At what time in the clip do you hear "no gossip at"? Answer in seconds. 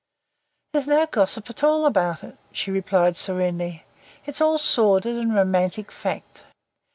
0.87-1.63